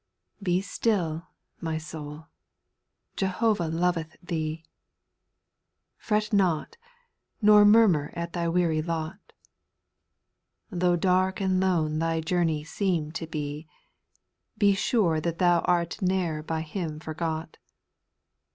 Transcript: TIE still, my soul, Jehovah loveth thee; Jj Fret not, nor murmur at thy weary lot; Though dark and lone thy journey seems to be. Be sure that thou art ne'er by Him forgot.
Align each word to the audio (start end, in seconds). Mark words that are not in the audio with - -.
TIE 0.43 0.61
still, 0.61 1.27
my 1.59 1.77
soul, 1.77 2.25
Jehovah 3.15 3.67
loveth 3.67 4.17
thee; 4.23 4.63
Jj 4.65 6.03
Fret 6.03 6.33
not, 6.33 6.77
nor 7.39 7.65
murmur 7.65 8.09
at 8.15 8.33
thy 8.33 8.47
weary 8.47 8.81
lot; 8.81 9.31
Though 10.71 10.95
dark 10.95 11.39
and 11.39 11.59
lone 11.59 11.99
thy 11.99 12.19
journey 12.19 12.63
seems 12.63 13.13
to 13.13 13.27
be. 13.27 13.67
Be 14.57 14.73
sure 14.73 15.21
that 15.21 15.37
thou 15.37 15.59
art 15.65 16.01
ne'er 16.01 16.41
by 16.41 16.61
Him 16.61 16.99
forgot. 16.99 17.59